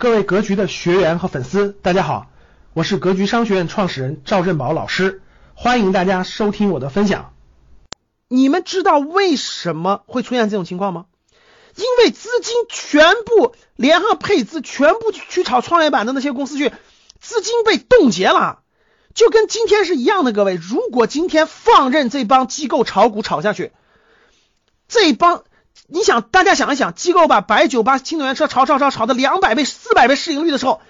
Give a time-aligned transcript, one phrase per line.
[0.00, 2.30] 各位格局的学员和粉丝，大家好，
[2.72, 5.22] 我是格局商学院创始人赵振宝老师，
[5.54, 7.34] 欢迎大家收听我的分享。
[8.28, 11.06] 你们知道为什么会出现这种情况吗？
[11.74, 16.72] 因为资金全部联合配资，全部去炒创业板的那些公司去，
[17.18, 18.60] 资金被冻结了，
[19.14, 20.30] 就跟今天是一样的。
[20.30, 23.72] 各位，如果今天放任这帮机构炒股炒下去，
[24.86, 25.42] 这帮。
[25.90, 30.82] 你想，大家想一想，机构把白酒、把新能源车炒炒炒炒的两百倍、四百倍市盈率的时候，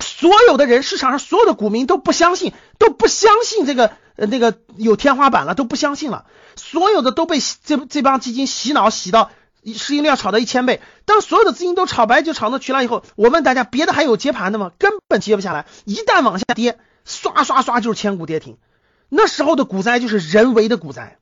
[0.00, 9.30] 所有的人，市场上所有的股民都不相信，都不相信这个呃那个有天花板了，都不相信了，所有的都被这这帮基金洗脑洗到
[9.64, 10.82] 市盈率要炒到一千倍。
[11.06, 14.72] 当所有的资金都炒白酒炒到去了以后，我问大家，别的还有接盘的吗？
[14.78, 15.64] 根本接不下来。
[15.86, 18.58] 一旦往下跌，刷刷刷就是千股跌停。
[19.08, 21.18] 那时候的股灾就是人为的股灾。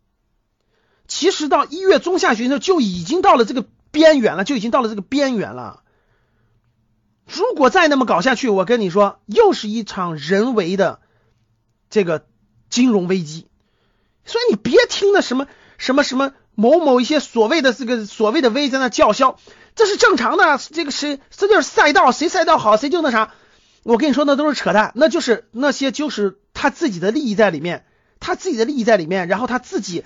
[1.11, 5.83] 其实到一月中下旬的时候就已经到了这个边缘了，就已经到了这个边缘了。
[7.27, 11.01] 如果再那么搞下去，我跟你说，又是一场人为的
[11.91, 12.27] 这个
[12.69, 13.49] 金融危机。
[14.25, 19.37] 所以你别听那什么什么什么某某一些所谓的这个所谓的 V 在那叫嚣，
[19.75, 20.59] 这是正常的。
[20.59, 23.35] 这个谁这就是赛道，谁赛道好谁就那啥。
[23.83, 27.85] 我跟你说，那都是扯淡，那就是那些就是他自己的利益在里面，
[28.21, 30.05] 他自己的利益在里面，然后他自己。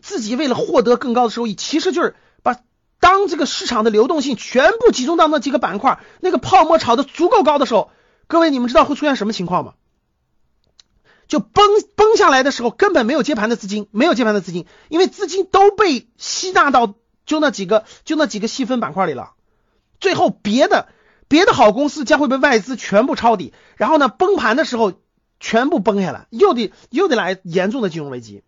[0.00, 2.56] 自己为了获得更高的收益，其实就是把
[3.00, 7.90] 当这个市场的流动性全部集中到那几个板块，那个泡沫炒的足够高的时候，
[8.26, 9.74] 各位你们知道会出现什么情况吗？
[11.26, 19.34] 就崩崩下来的时候，根本没有接盘的资金，没有接盘的资金，因为资金都被吸纳到就那几个就那几个细分板块里了，
[20.00, 20.88] 最后别的
[21.28, 24.92] 别的好公司将会被外资全部抄底，然后呢崩盘的时候
[25.38, 28.42] 全部崩下来，又得又得来严重的金融危机。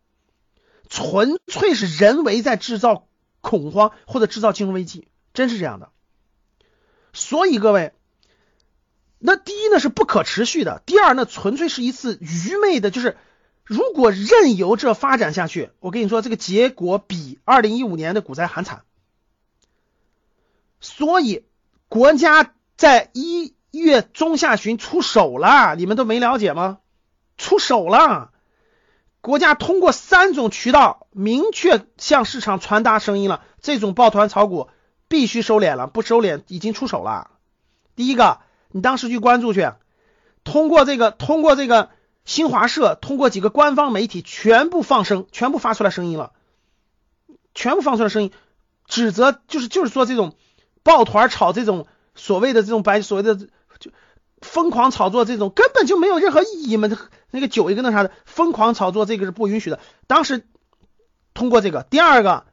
[0.92, 3.08] 纯粹是人为在制造
[3.40, 5.88] 恐慌或者制造金融危机，真是这样的。
[7.14, 7.94] 所以各位，
[9.18, 13.16] 那第一呢是不可持续的，第二呢纯粹是一次愚昧的，就是
[13.64, 18.82] 如果任由这发展下去，我跟你说这个结果比二零一五年的股灾还惨。
[20.78, 21.46] 所以
[21.88, 26.80] 国家在一月中下旬出手了，你们都没了解吗？
[27.38, 28.28] 出手了。
[29.22, 34.68] 国家通过三种渠道明确向市场传达声音了，这种抱团炒股
[35.06, 37.30] 必须收敛了，不收敛已经出手了。
[37.94, 38.40] 第一个，
[38.72, 39.72] 你当时去关注去，
[40.42, 41.90] 通过这个，通过这个
[42.24, 46.32] 新华社，通过几个官方媒体全部放声，全部发出来声音了，
[47.54, 48.32] 全部放出来声音，
[48.88, 50.34] 指责就是就是说这种
[50.82, 53.92] 抱团炒这种所谓的这种白所谓的就。
[54.40, 56.88] 疯狂炒作这种根本就没有任何意义嘛？
[57.32, 59.80] 那个酒一个那啥的，疯狂炒作这个是不允许的。
[60.06, 60.46] 当时
[61.34, 62.44] 通过这个，第二个，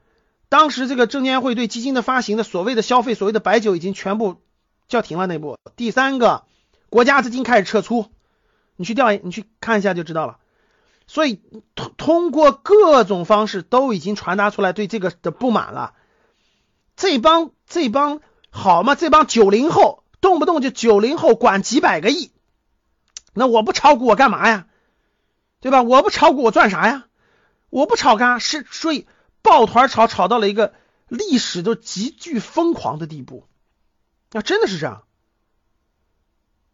[0.50, 4.42] 当时这个证监会对基金的发行的所谓的消费，所谓的白酒已经全部
[4.88, 5.58] 叫停了那步。
[5.76, 6.44] 第三个，
[6.90, 8.08] 国家资金开始撤出，
[8.76, 10.38] 你去调研，你去看一下就知道了。
[11.06, 11.42] 所以
[11.76, 15.94] 通通过各种方式都已经传达出来对这个的不满了。
[16.96, 18.96] 这帮这帮好吗？
[18.96, 20.04] 这帮九零后。
[20.22, 22.34] 动不动就九零后管几百个亿，
[23.34, 24.68] 那我不炒股我干嘛呀？
[25.62, 25.82] 对吧？
[25.82, 27.06] 我不炒股我赚啥呀？
[27.70, 29.08] 我不炒干是所以
[29.42, 30.74] 抱团炒炒到了一个
[31.08, 33.46] 历史都极具疯狂的地步，
[34.32, 35.04] 那真的是这样。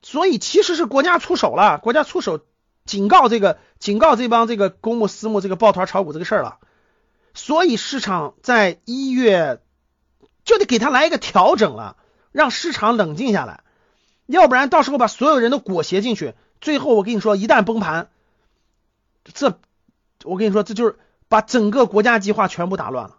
[0.02, 2.46] 所以其实是国家出手了，国家出手
[2.86, 6.60] 警告这个警告这帮这个公募私募这个抱团炒股这个事儿了。
[7.34, 9.62] 所以市场在一月
[10.44, 11.98] 就得给他来一个调整了。
[12.32, 13.64] 让市场冷静下来，
[14.26, 18.10] 要不然到时候把所有人都裹挟进去，最后我跟你说，一旦崩盘，
[19.34, 19.60] 这
[20.24, 20.98] 我跟你说，这就是
[21.28, 23.18] 把整个国家计划全部打乱了。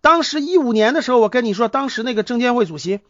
[0.00, 3.00] 当时一五年的时候，我跟你说，当时那个证监会主席，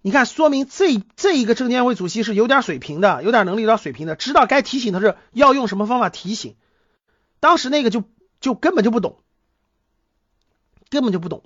[0.00, 6.56] 你看，说明这这一个证监会主席是有点水平的，有点能力、有点水平的，知道该提醒的是要用什么方法提醒。
[7.38, 8.02] 当时那个就
[8.40, 9.18] 就根本就不懂，
[10.88, 11.44] 根本就不懂。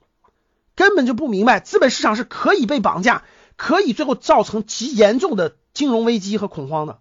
[0.75, 3.25] 根本就不明白，资本市场是可以被绑架，
[3.57, 7.01] 可以最后造成极严重的金融危机和恐慌的。